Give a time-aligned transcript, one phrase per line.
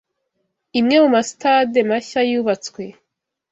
[0.79, 2.83] imwe mu ma sitade mashya yubatswe